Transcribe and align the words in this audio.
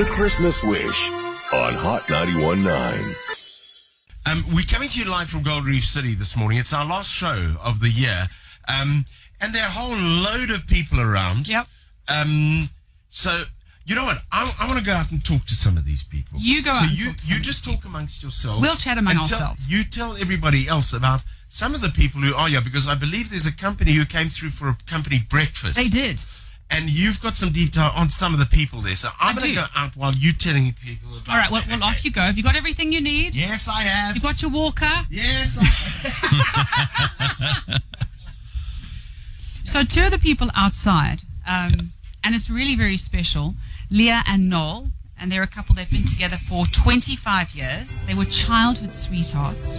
The 0.00 0.06
Christmas 0.06 0.64
Wish 0.64 1.10
on 1.52 1.74
Hot 1.74 2.00
91.9. 2.04 4.32
Um, 4.32 4.44
we're 4.54 4.64
coming 4.64 4.88
to 4.88 4.98
you 4.98 5.04
live 5.04 5.28
from 5.28 5.42
Gold 5.42 5.66
Reef 5.66 5.84
City 5.84 6.14
this 6.14 6.38
morning. 6.38 6.56
It's 6.56 6.72
our 6.72 6.86
last 6.86 7.12
show 7.12 7.56
of 7.62 7.80
the 7.80 7.90
year. 7.90 8.28
Um, 8.66 9.04
and 9.42 9.54
there 9.54 9.62
are 9.62 9.68
a 9.68 9.70
whole 9.70 9.94
load 9.94 10.52
of 10.52 10.66
people 10.66 11.02
around. 11.02 11.48
Yep. 11.48 11.66
Um, 12.08 12.70
so, 13.10 13.44
you 13.84 13.94
know 13.94 14.04
what? 14.04 14.22
I, 14.32 14.50
I 14.58 14.66
want 14.66 14.78
to 14.78 14.84
go 14.86 14.94
out 14.94 15.10
and 15.10 15.22
talk 15.22 15.44
to 15.44 15.54
some 15.54 15.76
of 15.76 15.84
these 15.84 16.02
people. 16.02 16.38
You 16.38 16.62
go 16.62 16.72
so 16.72 16.78
out 16.78 16.88
and 16.88 16.98
you, 16.98 17.08
talk 17.08 17.16
to 17.18 17.34
you 17.34 17.40
just 17.40 17.62
talk 17.62 17.84
amongst 17.84 18.22
yourselves. 18.22 18.62
We'll 18.62 18.76
chat 18.76 18.96
among 18.96 19.18
and 19.18 19.26
tell- 19.26 19.38
ourselves. 19.38 19.70
You 19.70 19.84
tell 19.84 20.16
everybody 20.16 20.66
else 20.66 20.94
about 20.94 21.20
some 21.50 21.74
of 21.74 21.82
the 21.82 21.90
people 21.90 22.22
who 22.22 22.34
are 22.34 22.48
here 22.48 22.62
because 22.62 22.88
I 22.88 22.94
believe 22.94 23.28
there's 23.28 23.44
a 23.44 23.54
company 23.54 23.92
who 23.92 24.06
came 24.06 24.30
through 24.30 24.50
for 24.50 24.70
a 24.70 24.76
company 24.86 25.20
breakfast. 25.28 25.76
They 25.76 25.88
did. 25.88 26.22
And 26.70 26.88
you've 26.88 27.20
got 27.20 27.36
some 27.36 27.50
detail 27.50 27.90
on 27.96 28.08
some 28.08 28.32
of 28.32 28.38
the 28.38 28.46
people 28.46 28.80
there. 28.80 28.94
So 28.94 29.08
I'm 29.20 29.36
going 29.36 29.48
to 29.48 29.54
go 29.54 29.64
out 29.74 29.96
while 29.96 30.14
you're 30.14 30.32
telling 30.32 30.72
people 30.72 31.16
about 31.16 31.28
All 31.28 31.36
right, 31.36 31.50
well, 31.50 31.64
well 31.68 31.82
off 31.82 32.04
you 32.04 32.12
go. 32.12 32.20
Have 32.20 32.36
you 32.36 32.44
got 32.44 32.54
everything 32.54 32.92
you 32.92 33.00
need? 33.00 33.34
Yes, 33.34 33.68
I 33.68 33.82
have. 33.82 34.14
You've 34.14 34.22
got 34.22 34.40
your 34.40 34.52
walker. 34.52 34.86
Yes, 35.10 35.58
I 35.60 37.78
So 39.70 39.84
two 39.84 40.02
of 40.02 40.10
the 40.10 40.18
people 40.18 40.50
outside, 40.56 41.22
um, 41.48 41.92
and 42.24 42.34
it's 42.34 42.50
really 42.50 42.74
very 42.74 42.96
special. 42.96 43.54
Leah 43.88 44.24
and 44.26 44.50
Noel, 44.50 44.88
and 45.20 45.30
they're 45.30 45.44
a 45.44 45.46
couple. 45.46 45.76
They've 45.76 45.88
been 45.88 46.08
together 46.08 46.36
for 46.36 46.66
25 46.66 47.54
years. 47.54 48.00
They 48.00 48.14
were 48.14 48.24
childhood 48.24 48.92
sweethearts, 48.92 49.76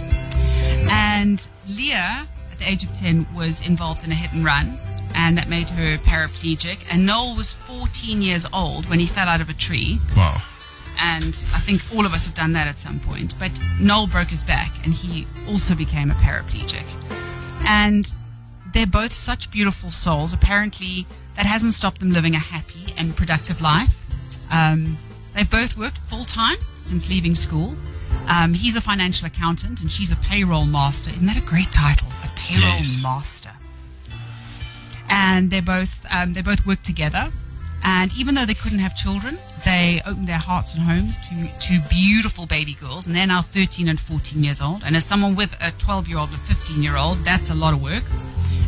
and 0.88 1.46
Leah, 1.68 2.26
at 2.50 2.58
the 2.58 2.66
age 2.66 2.84
of 2.84 2.98
10, 2.98 3.26
was 3.34 3.66
involved 3.66 4.02
in 4.02 4.10
a 4.10 4.14
hit 4.14 4.32
and 4.32 4.46
run, 4.46 4.78
and 5.14 5.36
that 5.38 5.48
made 5.48 5.68
her 5.70 5.98
paraplegic. 5.98 6.78
And 6.90 7.06
Noel 7.06 7.34
was 7.36 7.52
14 7.54 8.20
years 8.22 8.46
old 8.52 8.88
when 8.88 8.98
he 8.98 9.06
fell 9.06 9.28
out 9.28 9.40
of 9.40 9.48
a 9.48 9.54
tree. 9.54 10.00
Wow. 10.16 10.40
and 11.00 11.34
I 11.54 11.58
think 11.60 11.82
all 11.94 12.04
of 12.06 12.12
us 12.14 12.26
have 12.26 12.34
done 12.34 12.52
that 12.52 12.66
at 12.68 12.78
some 12.78 13.00
point. 13.00 13.34
But 13.38 13.50
Noel 13.80 14.06
broke 14.06 14.28
his 14.28 14.44
back, 14.44 14.72
and 14.84 14.92
he 14.94 15.26
also 15.48 15.74
became 15.74 16.10
a 16.10 16.14
paraplegic. 16.14 16.84
And 17.66 18.12
they're 18.72 18.86
both 18.86 19.12
such 19.12 19.50
beautiful 19.50 19.90
souls. 19.90 20.32
Apparently, 20.32 21.06
that 21.36 21.46
hasn't 21.46 21.74
stopped 21.74 22.00
them 22.00 22.12
living 22.12 22.34
a 22.34 22.38
happy 22.38 22.94
and 22.96 23.16
productive 23.16 23.60
life. 23.60 23.96
Um, 24.50 24.98
they've 25.34 25.50
both 25.50 25.76
worked 25.78 25.98
full 25.98 26.24
time 26.24 26.58
since 26.76 27.08
leaving 27.08 27.34
school. 27.34 27.74
Um, 28.28 28.52
he's 28.54 28.76
a 28.76 28.80
financial 28.80 29.26
accountant, 29.26 29.80
and 29.80 29.90
she's 29.90 30.12
a 30.12 30.16
payroll 30.16 30.66
master. 30.66 31.10
Isn't 31.10 31.26
that 31.26 31.36
a 31.38 31.40
great 31.46 31.72
title? 31.72 32.08
A 32.24 32.28
payroll 32.36 32.76
Yes. 32.76 33.02
master 33.02 33.50
and 35.12 35.50
they 35.50 35.60
both 35.60 36.06
um, 36.12 36.32
they 36.32 36.40
both 36.42 36.66
worked 36.66 36.84
together. 36.84 37.30
And 37.84 38.12
even 38.16 38.36
though 38.36 38.46
they 38.46 38.54
couldn't 38.54 38.78
have 38.78 38.96
children, 38.96 39.38
they 39.64 40.00
opened 40.06 40.28
their 40.28 40.38
hearts 40.38 40.74
and 40.74 40.82
homes 40.82 41.18
to 41.28 41.58
two 41.58 41.80
beautiful 41.90 42.46
baby 42.46 42.74
girls, 42.74 43.08
and 43.08 43.16
they're 43.16 43.26
now 43.26 43.42
13 43.42 43.88
and 43.88 43.98
14 43.98 44.42
years 44.44 44.62
old. 44.62 44.82
And 44.84 44.94
as 44.96 45.04
someone 45.04 45.34
with 45.34 45.56
a 45.60 45.72
12 45.72 46.08
year 46.08 46.18
old 46.18 46.30
and 46.30 46.38
a 46.38 46.44
15 46.44 46.82
year 46.82 46.96
old, 46.96 47.18
that's 47.24 47.50
a 47.50 47.54
lot 47.54 47.74
of 47.74 47.82
work. 47.82 48.04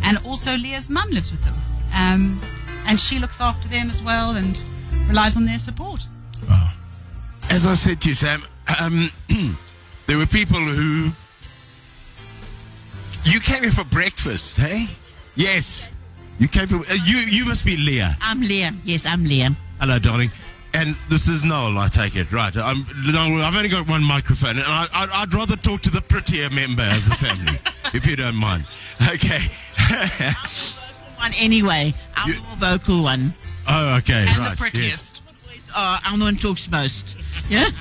And 0.03 0.19
also, 0.27 0.57
Leah's 0.57 0.91
mum 0.91 1.11
lives 1.11 1.31
with 1.31 1.43
them, 1.45 1.55
um, 1.95 2.41
and 2.87 3.01
she 3.01 3.19
looks 3.19 3.41
after 3.41 3.69
them 3.69 3.89
as 3.89 4.03
well 4.03 4.31
and 4.33 4.63
relies 5.09 5.37
on 5.37 5.47
their 5.47 5.59
support. 5.59 6.07
Wow. 6.49 6.71
As 7.51 7.67
I 7.67 7.75
said 7.75 8.01
to 8.03 8.09
you, 8.09 8.15
Sam, 8.15 8.43
um, 8.79 9.11
there 10.07 10.19
were 10.19 10.27
people 10.27 10.59
who. 10.59 11.13
You 13.27 13.41
came 13.41 13.63
here 13.63 13.73
for 13.73 13.85
breakfast, 13.85 14.59
hey? 14.59 14.89
Yes. 15.35 15.89
You 16.39 16.49
came 16.49 16.69
for. 16.69 16.77
Uh, 16.77 16.95
you, 17.05 17.19
you 17.19 17.45
must 17.45 17.65
be 17.65 17.77
Leah. 17.77 18.17
I'm 18.21 18.41
Liam. 18.43 18.79
Yes, 18.85 19.07
I'm 19.07 19.25
Liam. 19.25 19.57
Hello, 19.81 19.99
darling. 19.99 20.31
And 20.73 20.97
this 21.09 21.29
is 21.29 21.45
Noel, 21.45 21.79
I 21.79 21.87
take 21.89 22.17
it. 22.17 22.33
Right. 22.33 22.55
I'm, 22.57 22.85
Noel, 23.07 23.43
I've 23.43 23.55
only 23.57 23.69
got 23.69 23.87
one 23.89 24.03
microphone, 24.03 24.57
and 24.59 24.65
I, 24.67 24.87
I'd, 24.93 25.09
I'd 25.13 25.33
rather 25.35 25.55
talk 25.55 25.83
to 25.83 25.91
the 25.91 26.01
prettier 26.01 26.51
member 26.51 26.83
of 26.83 27.09
the 27.09 27.15
family, 27.15 27.59
if 27.95 28.05
you 28.07 28.17
don't 28.17 28.35
mind. 28.35 28.65
Okay. 29.09 29.39
One 31.19 31.33
anyway. 31.35 31.95
I'm 32.17 32.29
You- 32.29 32.35
the 32.35 32.41
more 32.43 32.57
vocal 32.57 33.03
one. 33.05 33.35
oh, 33.69 33.97
okay. 33.99 34.27
And 34.29 34.39
right. 34.39 34.51
the 34.51 34.57
prettiest. 34.57 35.23
Oh, 35.77 35.99
I'm 36.03 36.19
the 36.19 36.25
one 36.25 36.35
who 36.35 36.41
talks 36.41 36.69
most. 36.71 37.17
Yeah. 37.49 37.69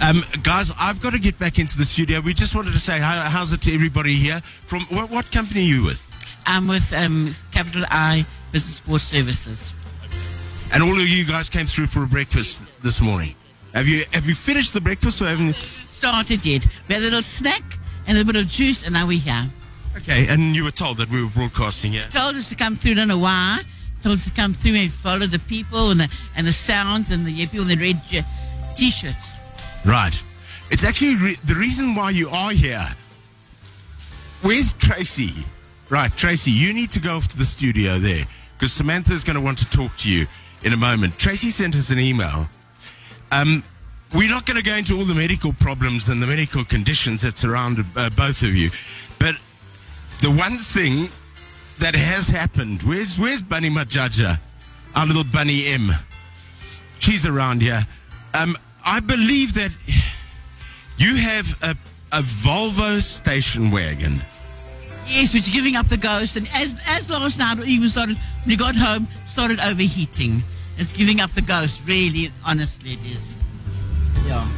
Um, 0.00 0.24
guys, 0.42 0.72
I've 0.80 1.00
got 1.00 1.12
to 1.12 1.20
get 1.20 1.38
back 1.38 1.60
into 1.60 1.78
the 1.78 1.84
studio. 1.84 2.20
We 2.20 2.34
just 2.34 2.56
wanted 2.56 2.72
to 2.72 2.80
say 2.80 2.98
how, 2.98 3.20
how's 3.22 3.52
it 3.52 3.60
to 3.62 3.72
everybody 3.72 4.14
here. 4.14 4.40
From 4.66 4.80
what, 4.86 5.10
what 5.10 5.30
company 5.30 5.60
are 5.60 5.62
you 5.76 5.84
with? 5.84 6.10
I'm 6.46 6.68
with 6.68 6.92
um, 6.92 7.34
Capital 7.50 7.84
I 7.88 8.26
Business 8.52 8.76
Sports 8.76 9.04
Services. 9.04 9.74
And 10.72 10.82
all 10.82 10.98
of 10.98 11.08
you 11.08 11.24
guys 11.24 11.48
came 11.48 11.66
through 11.66 11.86
for 11.86 12.02
a 12.02 12.06
breakfast 12.06 12.62
this 12.82 13.00
morning. 13.00 13.34
Have 13.74 13.86
you 13.86 14.04
have 14.12 14.26
you 14.26 14.34
finished 14.34 14.72
the 14.72 14.80
breakfast 14.80 15.20
or 15.22 15.26
haven't? 15.26 15.48
you? 15.48 15.52
Started 15.92 16.44
yet. 16.44 16.66
We 16.88 16.94
had 16.94 17.02
a 17.02 17.04
little 17.04 17.22
snack 17.22 17.78
and 18.06 18.18
a 18.18 18.24
bit 18.24 18.36
of 18.36 18.48
juice, 18.48 18.82
and 18.82 18.94
now 18.94 19.06
we're 19.06 19.18
here. 19.18 19.50
Okay, 19.96 20.26
and 20.28 20.56
you 20.56 20.64
were 20.64 20.70
told 20.70 20.96
that 20.96 21.10
we 21.10 21.22
were 21.22 21.30
broadcasting 21.30 21.92
here. 21.92 22.06
Told 22.10 22.34
us 22.36 22.48
to 22.48 22.54
come 22.54 22.76
through. 22.76 22.94
Don't 22.94 23.08
know 23.08 23.18
why. 23.18 23.62
Told 24.02 24.18
us 24.18 24.24
to 24.24 24.32
come 24.32 24.52
through 24.54 24.74
and 24.74 24.92
follow 24.92 25.26
the 25.26 25.38
people 25.38 25.90
and 25.90 26.00
the 26.00 26.08
and 26.34 26.46
the 26.46 26.52
sounds 26.52 27.10
and 27.10 27.24
the 27.26 27.46
people 27.46 27.62
in 27.62 27.68
the 27.68 27.76
red 27.76 28.00
uh, 28.12 28.22
t-shirts. 28.74 29.16
Right. 29.84 30.22
It's 30.70 30.84
actually 30.84 31.16
re- 31.16 31.36
the 31.44 31.54
reason 31.54 31.94
why 31.94 32.10
you 32.10 32.28
are 32.30 32.50
here. 32.52 32.88
Where's 34.40 34.72
Tracy? 34.74 35.44
Right, 35.92 36.10
Tracy, 36.16 36.50
you 36.50 36.72
need 36.72 36.90
to 36.92 37.00
go 37.00 37.18
off 37.18 37.28
to 37.28 37.36
the 37.36 37.44
studio 37.44 37.98
there 37.98 38.24
because 38.54 38.72
Samantha 38.72 39.12
is 39.12 39.24
going 39.24 39.34
to 39.34 39.42
want 39.42 39.58
to 39.58 39.68
talk 39.68 39.94
to 39.96 40.10
you 40.10 40.26
in 40.62 40.72
a 40.72 40.76
moment. 40.78 41.18
Tracy 41.18 41.50
sent 41.50 41.76
us 41.76 41.90
an 41.90 42.00
email. 42.00 42.48
Um, 43.30 43.62
we're 44.14 44.30
not 44.30 44.46
going 44.46 44.56
to 44.56 44.62
go 44.62 44.74
into 44.74 44.96
all 44.96 45.04
the 45.04 45.14
medical 45.14 45.52
problems 45.52 46.08
and 46.08 46.22
the 46.22 46.26
medical 46.26 46.64
conditions 46.64 47.20
that 47.20 47.36
surround 47.36 47.84
uh, 47.94 48.08
both 48.08 48.42
of 48.42 48.56
you, 48.56 48.70
but 49.18 49.34
the 50.22 50.30
one 50.30 50.56
thing 50.56 51.10
that 51.80 51.94
has 51.94 52.28
happened. 52.28 52.82
Where's 52.84 53.18
Where's 53.18 53.42
Bunny 53.42 53.68
Majaja? 53.68 54.40
Our 54.94 55.06
little 55.06 55.24
Bunny 55.24 55.66
M. 55.66 55.90
She's 57.00 57.26
around 57.26 57.60
here. 57.60 57.86
Um, 58.32 58.56
I 58.82 59.00
believe 59.00 59.52
that 59.54 59.72
you 60.96 61.16
have 61.16 61.54
a, 61.62 61.76
a 62.16 62.22
Volvo 62.22 63.02
station 63.02 63.70
wagon. 63.70 64.22
Yes, 65.08 65.34
which 65.34 65.52
giving 65.52 65.76
up 65.76 65.88
the 65.88 65.96
ghost. 65.96 66.36
And 66.36 66.48
as 66.52 66.74
as 66.86 67.08
last 67.10 67.38
night, 67.38 67.58
was 67.58 67.92
started 67.92 68.16
when 68.16 68.50
he 68.50 68.56
got 68.56 68.74
home, 68.74 69.08
started 69.26 69.60
overheating. 69.60 70.42
It's 70.78 70.92
giving 70.92 71.20
up 71.20 71.30
the 71.32 71.42
ghost. 71.42 71.86
Really, 71.86 72.32
honestly, 72.44 72.94
it 72.94 73.04
is. 73.04 73.34
Yeah. 74.26 74.48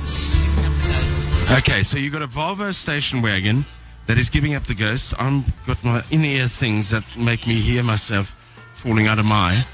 Okay, 1.58 1.82
so 1.82 1.98
you've 1.98 2.12
got 2.12 2.22
a 2.22 2.28
Volvo 2.28 2.74
station 2.74 3.20
wagon 3.20 3.66
that 4.06 4.18
is 4.18 4.30
giving 4.30 4.54
up 4.54 4.64
the 4.64 4.74
ghost. 4.74 5.14
I'm 5.18 5.44
got 5.66 5.82
my 5.84 6.02
in-ear 6.10 6.48
things 6.48 6.90
that 6.90 7.04
make 7.16 7.46
me 7.46 7.60
hear 7.60 7.82
myself 7.82 8.34
falling 8.74 9.06
out 9.06 9.18
of 9.18 9.24
my. 9.24 9.66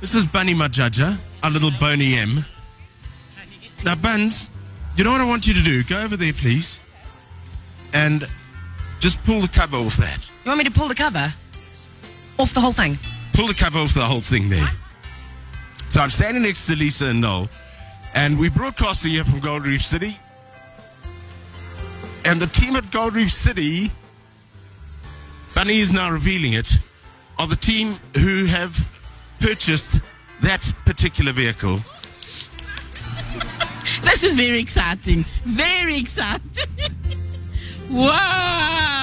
This 0.00 0.14
is 0.14 0.24
Bunny 0.26 0.54
Majaja, 0.54 1.18
our 1.42 1.50
little 1.50 1.70
Boney 1.78 2.14
M. 2.14 2.44
Now, 3.84 3.94
Buns, 3.94 4.50
you 4.96 5.04
know 5.04 5.10
what 5.10 5.20
I 5.20 5.24
want 5.24 5.46
you 5.46 5.54
to 5.54 5.62
do? 5.62 5.82
Go 5.84 6.00
over 6.00 6.16
there, 6.16 6.32
please, 6.32 6.80
and 7.92 8.28
just 9.00 9.22
pull 9.24 9.40
the 9.40 9.48
cover 9.48 9.76
off 9.76 9.96
that. 9.96 10.30
You 10.44 10.50
want 10.50 10.58
me 10.58 10.64
to 10.64 10.70
pull 10.70 10.88
the 10.88 10.94
cover 10.94 11.32
off 12.38 12.54
the 12.54 12.60
whole 12.60 12.72
thing? 12.72 12.96
pull 13.32 13.46
the 13.48 13.54
cover 13.54 13.78
off 13.78 13.94
the 13.94 14.04
whole 14.04 14.20
thing 14.20 14.50
there. 14.50 14.68
So 15.88 16.00
I'm 16.00 16.10
standing 16.10 16.42
next 16.42 16.66
to 16.66 16.76
Lisa 16.76 17.06
and 17.06 17.22
Noel, 17.22 17.48
and 18.14 18.38
we 18.38 18.50
broadcast 18.50 19.04
here 19.04 19.24
from 19.24 19.40
Gold 19.40 19.66
Reef 19.66 19.80
City. 19.80 20.12
And 22.24 22.38
the 22.40 22.46
team 22.46 22.76
at 22.76 22.90
Gold 22.90 23.14
Reef 23.14 23.32
City, 23.32 23.90
Bunny 25.54 25.78
is 25.78 25.90
now 25.90 26.10
revealing 26.10 26.52
it, 26.52 26.76
are 27.38 27.46
the 27.46 27.56
team 27.56 27.98
who 28.14 28.44
have 28.44 28.86
purchased 29.40 30.02
that 30.42 30.70
particular 30.84 31.32
vehicle. 31.32 31.80
This 34.02 34.22
is 34.22 34.34
very 34.34 34.60
exciting. 34.60 35.24
Very 35.44 35.96
exciting. 35.96 36.40
wow. 37.90 38.99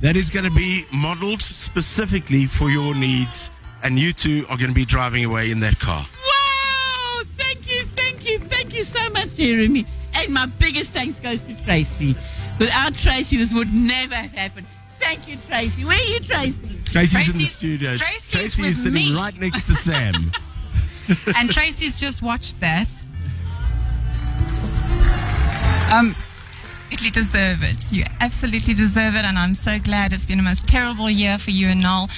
That 0.00 0.16
is 0.16 0.30
going 0.30 0.46
to 0.46 0.50
be 0.50 0.84
modeled 0.92 1.42
specifically 1.42 2.46
for 2.46 2.70
your 2.70 2.94
needs, 2.94 3.50
and 3.82 3.98
you 3.98 4.12
two 4.14 4.46
are 4.48 4.56
going 4.56 4.70
to 4.70 4.74
be 4.74 4.86
driving 4.86 5.24
away 5.24 5.50
in 5.50 5.60
that 5.60 5.78
car. 5.78 6.02
Wow! 6.02 7.22
Thank 7.36 7.70
you, 7.70 7.84
thank 7.96 8.28
you, 8.28 8.38
thank 8.38 8.74
you 8.74 8.84
so 8.84 9.10
much, 9.10 9.36
Jeremy. 9.36 9.86
And 10.14 10.32
my 10.32 10.46
biggest 10.46 10.92
thanks 10.92 11.20
goes 11.20 11.42
to 11.42 11.64
Tracy. 11.64 12.16
Without 12.58 12.94
Tracy, 12.94 13.36
this 13.36 13.52
would 13.52 13.72
never 13.72 14.14
have 14.14 14.32
happened. 14.32 14.66
Thank 14.98 15.28
you, 15.28 15.36
Tracy. 15.46 15.84
Where 15.84 15.98
are 15.98 16.02
you, 16.02 16.20
Tracy? 16.20 16.80
Tracy's 16.84 17.30
in 17.30 17.36
the 17.36 17.44
studio. 17.44 17.96
Tracy's 17.96 18.30
Tracy 18.30 18.62
with 18.62 18.70
is 18.70 18.82
sitting 18.82 19.12
me. 19.12 19.14
right 19.14 19.36
next 19.38 19.66
to 19.66 19.74
Sam. 19.74 20.32
and 21.36 21.50
Tracy's 21.50 22.00
just 22.00 22.22
watched 22.22 22.58
that. 22.60 22.88
Um, 25.92 26.10
it 26.10 26.29
absolutely 27.00 27.22
deserve 27.22 27.62
it. 27.62 27.92
You 27.92 28.04
absolutely 28.20 28.74
deserve 28.74 29.14
it, 29.14 29.24
and 29.24 29.38
I'm 29.38 29.54
so 29.54 29.78
glad 29.78 30.12
it's 30.12 30.26
been 30.26 30.36
the 30.36 30.44
most 30.44 30.68
terrible 30.68 31.08
year 31.08 31.38
for 31.38 31.50
you 31.50 31.68
and 31.68 31.80
Noel. 31.80 32.10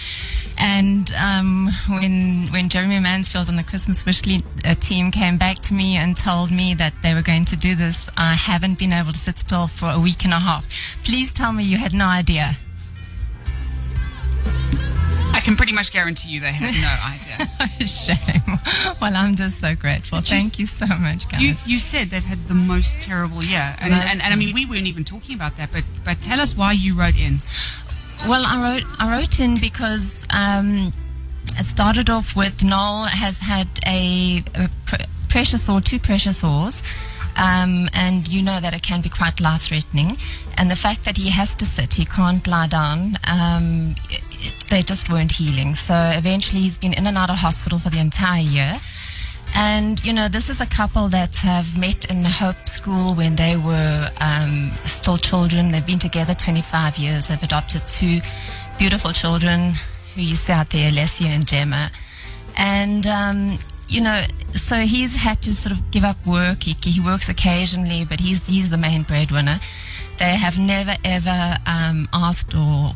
And 0.58 1.12
um, 1.14 1.70
when 1.88 2.48
when 2.48 2.68
Jeremy 2.68 2.98
Mansfield 2.98 3.48
and 3.48 3.56
the 3.56 3.62
Christmas 3.62 4.04
Wish 4.04 4.22
uh, 4.26 4.74
team 4.74 5.12
came 5.12 5.38
back 5.38 5.60
to 5.60 5.74
me 5.74 5.96
and 5.96 6.16
told 6.16 6.50
me 6.50 6.74
that 6.74 6.94
they 7.02 7.14
were 7.14 7.22
going 7.22 7.44
to 7.46 7.56
do 7.56 7.76
this, 7.76 8.10
I 8.16 8.34
haven't 8.34 8.78
been 8.78 8.92
able 8.92 9.12
to 9.12 9.18
sit 9.18 9.38
still 9.38 9.68
for 9.68 9.88
a 9.88 10.00
week 10.00 10.24
and 10.24 10.32
a 10.32 10.40
half. 10.40 10.66
Please 11.04 11.32
tell 11.32 11.52
me 11.52 11.62
you 11.62 11.76
had 11.76 11.94
no 11.94 12.06
idea. 12.06 12.56
I 15.42 15.44
can 15.44 15.56
pretty 15.56 15.72
much 15.72 15.92
guarantee 15.92 16.30
you 16.30 16.38
they 16.40 16.52
have 16.52 16.72
no 16.80 17.66
idea. 17.68 17.86
Shame. 17.88 18.60
Well, 19.00 19.16
I'm 19.16 19.34
just 19.34 19.58
so 19.58 19.74
grateful. 19.74 20.20
Thank 20.20 20.60
you 20.60 20.66
so 20.66 20.86
much, 20.86 21.28
guys. 21.28 21.40
You, 21.40 21.56
you 21.66 21.78
said 21.80 22.08
they've 22.10 22.22
had 22.24 22.46
the 22.46 22.54
most 22.54 23.00
terrible 23.00 23.42
year, 23.42 23.74
and, 23.80 23.92
Most- 23.92 24.06
and, 24.06 24.22
and 24.22 24.32
I 24.32 24.36
mean 24.36 24.54
we 24.54 24.66
weren't 24.66 24.86
even 24.86 25.02
talking 25.02 25.34
about 25.34 25.56
that. 25.56 25.72
But 25.72 25.82
but 26.04 26.22
tell 26.22 26.40
us 26.40 26.56
why 26.56 26.72
you 26.72 26.94
wrote 26.96 27.18
in. 27.20 27.38
Well, 28.28 28.44
I 28.46 28.62
wrote 28.62 28.84
I 29.00 29.18
wrote 29.18 29.40
in 29.40 29.56
because 29.60 30.24
um, 30.30 30.92
it 31.58 31.66
started 31.66 32.08
off 32.08 32.36
with 32.36 32.62
Noel 32.62 33.06
has 33.06 33.38
had 33.38 33.66
a, 33.84 34.44
a 34.54 34.70
pr- 34.86 35.02
pressure 35.28 35.58
sore, 35.58 35.80
two 35.80 35.98
pressure 35.98 36.32
sores. 36.32 36.84
Um, 37.34 37.88
and 37.94 38.28
you 38.28 38.42
know 38.42 38.60
that 38.60 38.74
it 38.74 38.82
can 38.82 39.00
be 39.00 39.08
quite 39.08 39.40
life 39.40 39.62
threatening. 39.62 40.18
And 40.58 40.70
the 40.70 40.76
fact 40.76 41.04
that 41.06 41.16
he 41.16 41.30
has 41.30 41.56
to 41.56 41.64
sit, 41.66 41.94
he 41.94 42.04
can't 42.04 42.46
lie 42.46 42.66
down, 42.68 43.16
um, 43.32 43.94
they 44.68 44.82
just 44.82 45.10
weren't 45.10 45.32
healing. 45.32 45.74
So 45.74 45.94
eventually 45.94 46.62
he's 46.62 46.78
been 46.78 46.92
in 46.92 47.06
and 47.06 47.16
out 47.18 47.30
of 47.30 47.36
hospital 47.36 47.78
for 47.78 47.90
the 47.90 47.98
entire 47.98 48.42
year. 48.42 48.78
And, 49.54 50.02
you 50.04 50.12
know, 50.12 50.28
this 50.28 50.48
is 50.48 50.60
a 50.60 50.66
couple 50.66 51.08
that 51.08 51.36
have 51.36 51.78
met 51.78 52.10
in 52.10 52.24
Hope 52.24 52.68
School 52.68 53.14
when 53.14 53.36
they 53.36 53.56
were 53.56 54.08
um, 54.20 54.70
still 54.84 55.18
children. 55.18 55.70
They've 55.70 55.86
been 55.86 55.98
together 55.98 56.34
25 56.34 56.96
years. 56.96 57.28
They've 57.28 57.42
adopted 57.42 57.86
two 57.86 58.20
beautiful 58.78 59.12
children 59.12 59.72
who 60.14 60.22
you 60.22 60.36
see 60.36 60.52
out 60.52 60.70
there, 60.70 60.90
Alessia 60.90 61.26
and 61.26 61.46
Gemma. 61.46 61.90
And, 62.56 63.06
um, 63.06 63.58
you 63.88 64.00
know, 64.00 64.22
so 64.54 64.76
he's 64.80 65.16
had 65.16 65.42
to 65.42 65.52
sort 65.52 65.74
of 65.74 65.90
give 65.90 66.04
up 66.04 66.26
work. 66.26 66.62
He, 66.62 66.74
he 66.82 67.00
works 67.00 67.28
occasionally, 67.28 68.06
but 68.06 68.20
he's, 68.20 68.46
he's 68.46 68.70
the 68.70 68.78
main 68.78 69.02
breadwinner. 69.02 69.60
They 70.18 70.36
have 70.36 70.58
never, 70.58 70.96
ever 71.04 71.56
um, 71.66 72.08
asked 72.12 72.54
or 72.54 72.92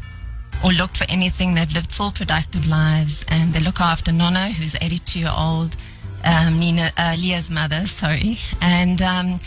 or 0.64 0.73
looked 0.73 0.99
for 0.99 1.06
anything. 1.08 1.55
They've 1.55 1.73
lived 1.73 1.93
full 1.93 2.12
productive 2.12 2.67
lives 2.69 3.25
and 3.29 3.53
they 3.53 3.61
look 3.61 3.81
after 3.81 4.12
Nonna, 4.12 4.50
who's 4.50 4.76
82 4.76 5.20
year 5.20 5.32
old, 5.37 5.76
um, 6.25 6.58
Nina, 6.58 6.91
uh, 6.97 7.17
Leah's 7.19 7.50
mother, 7.50 7.87
sorry. 7.87 8.38
And 8.61 9.00
um, 9.03 9.38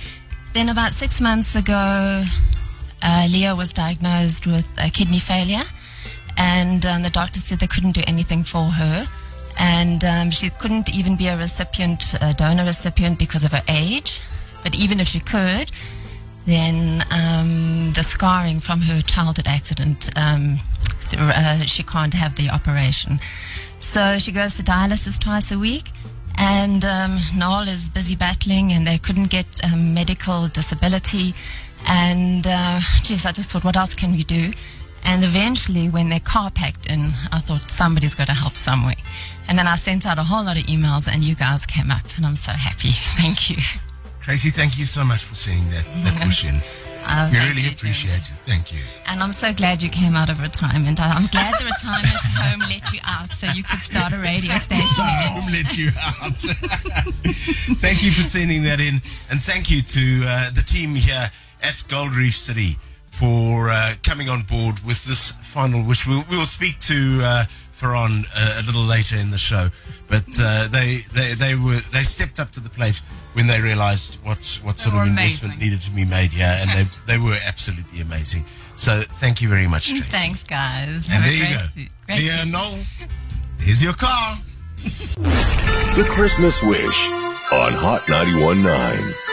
then 0.54 0.70
about 0.70 0.94
six 0.94 1.20
months 1.20 1.56
ago, 1.56 2.24
uh, 3.02 3.28
Leah 3.30 3.56
was 3.56 3.72
diagnosed 3.74 4.46
with 4.46 4.68
kidney 4.94 5.20
failure 5.20 5.64
and 6.40 6.86
um, 6.86 7.04
the 7.04 7.10
doctor 7.10 7.40
said 7.40 7.60
they 7.60 7.68
couldn't 7.68 7.92
do 7.92 8.02
anything 8.08 8.44
for 8.44 8.66
her. 8.72 9.06
And 9.60 10.04
um, 10.06 10.32
she 10.32 10.50
couldn't 10.50 10.90
even 10.96 11.18
be 11.18 11.28
a 11.28 11.38
recipient, 11.38 12.16
a 12.22 12.34
donor 12.34 12.64
recipient 12.64 13.20
because 13.20 13.44
of 13.44 13.52
her 13.52 13.62
age. 13.68 14.22
But 14.64 14.74
even 14.74 15.02
if 15.02 15.10
she 15.10 15.20
could, 15.20 15.70
then 16.46 17.04
um, 17.12 17.92
the 17.92 18.04
scarring 18.04 18.62
from 18.62 18.80
her 18.82 19.02
childhood 19.02 19.48
accident, 19.48 20.10
um, 20.18 20.60
uh, 21.18 21.66
she 21.66 21.84
can't 21.84 22.14
have 22.14 22.36
the 22.36 22.50
operation. 22.50 23.20
So 23.80 24.20
she 24.20 24.32
goes 24.32 24.58
to 24.58 24.64
dialysis 24.64 25.20
twice 25.20 25.52
a 25.52 25.60
week. 25.60 25.92
And 26.38 26.86
um, 26.86 27.20
Noel 27.36 27.68
is 27.68 27.90
busy 27.90 28.16
battling, 28.16 28.72
and 28.72 28.88
they 28.88 28.98
couldn't 28.98 29.30
get 29.30 29.46
um, 29.64 29.94
medical 29.94 30.48
disability. 30.48 31.34
And 31.86 32.48
uh, 32.48 32.80
geez, 33.04 33.26
I 33.26 33.34
just 33.34 33.50
thought, 33.50 33.66
what 33.66 33.76
else 33.76 33.94
can 33.94 34.12
we 34.12 34.24
do? 34.24 34.54
And 35.04 35.24
eventually, 35.24 35.90
when 35.90 36.10
their 36.10 36.20
car 36.20 36.50
packed 36.50 36.86
in, 36.86 37.12
I 37.32 37.40
thought 37.40 37.70
somebody's 37.70 38.16
got 38.16 38.28
to 38.28 38.34
help 38.34 38.54
somewhere. 38.54 38.96
And 39.48 39.58
then 39.58 39.68
I 39.68 39.76
sent 39.76 40.06
out 40.06 40.18
a 40.18 40.24
whole 40.24 40.44
lot 40.44 40.58
of 40.58 40.64
emails, 40.64 41.12
and 41.12 41.24
you 41.24 41.36
guys 41.36 41.66
came 41.66 41.92
up, 41.92 42.06
and 42.16 42.26
I'm 42.26 42.36
so 42.36 42.52
happy. 42.52 42.92
Thank 42.94 43.50
you. 43.50 43.58
Tracy, 44.22 44.52
thank 44.52 44.78
you 44.78 44.86
so 44.86 45.04
much 45.04 45.24
for 45.24 45.34
sending 45.34 45.72
that, 45.72 45.86
that 46.04 46.20
wish 46.26 46.46
in. 46.46 46.60
Uh, 47.06 47.30
We 47.32 47.38
really 47.40 47.62
you, 47.62 47.72
appreciate 47.72 48.18
it. 48.18 48.34
Thank 48.46 48.72
you. 48.74 48.80
And 49.08 49.22
I'm 49.22 49.32
so 49.32 49.54
glad 49.54 49.82
you 49.82 49.90
came 49.90 50.16
out 50.16 50.30
of 50.30 50.40
retirement. 50.42 51.00
I'm 51.02 51.28
glad 51.28 51.54
the 51.60 51.66
retirement 51.66 52.08
home 52.36 52.60
let 52.70 52.94
you 52.94 53.00
out 53.06 53.34
so 53.34 53.48
you 53.48 53.64
could 53.64 53.80
start 53.80 54.14
a 54.14 54.18
radio 54.18 54.54
station. 54.58 55.06
Home 55.06 55.52
let 55.52 55.78
you 55.78 55.90
out. 55.98 56.34
thank 57.80 58.04
you 58.04 58.12
for 58.12 58.22
sending 58.22 58.64
that 58.64 58.80
in, 58.80 59.02
and 59.30 59.42
thank 59.42 59.70
you 59.72 59.82
to 59.82 60.24
uh, 60.28 60.52
the 60.52 60.62
team 60.62 60.96
here 60.96 61.30
at 61.62 61.84
Gold 61.88 62.16
Reef 62.16 62.36
City 62.36 62.78
for 63.12 63.70
uh, 63.70 63.96
coming 64.04 64.30
on 64.30 64.44
board 64.44 64.80
with 64.86 65.04
this 65.06 65.32
final 65.44 65.84
wish. 65.84 66.08
We'll, 66.08 66.24
we'll 66.30 66.46
speak 66.46 66.80
to 66.80 67.20
uh, 67.24 67.46
Ferran 67.80 68.26
uh, 68.36 68.62
a 68.62 68.64
little 68.66 68.84
later 68.84 69.18
in 69.18 69.30
the 69.30 69.38
show, 69.38 69.70
but 70.08 70.26
uh, 70.40 70.68
they, 70.68 71.06
they 71.14 71.34
they 71.34 71.56
were 71.56 71.80
they 71.94 72.04
stepped 72.04 72.40
up 72.40 72.52
to 72.52 72.60
the 72.60 72.70
plate 72.70 73.02
when 73.34 73.48
they 73.48 73.62
realised 73.62 74.16
what 74.24 74.60
what 74.64 74.78
sort 74.78 74.96
of 74.96 75.08
investment 75.08 75.56
amazing. 75.56 75.60
needed 75.72 75.82
to 75.82 75.92
be 75.92 76.06
made 76.06 76.32
here, 76.32 76.46
and 76.46 76.66
Fantastic. 76.70 77.06
they 77.06 77.14
they 77.14 77.20
were 77.20 77.38
absolutely 77.46 78.02
amazing. 78.02 78.44
So 78.76 79.02
thank 79.20 79.42
you 79.42 79.50
very 79.50 79.68
much, 79.68 79.90
Tracy. 79.90 80.04
Thanks, 80.06 80.44
guys. 80.44 81.06
And 81.10 81.24
Have 81.24 81.26
there 81.26 81.34
a 81.34 81.36
you 81.52 81.58
go. 81.58 81.66
se- 81.66 81.90
great 82.06 82.20
Leah 82.20 82.46
Noel, 82.46 82.80
here's 83.60 83.84
your 83.84 83.94
car. 83.94 84.38
The 84.78 86.06
Christmas 86.10 86.64
Wish 86.64 87.12
on 87.52 87.74
Hot 87.74 88.02
91.9. 88.02 89.29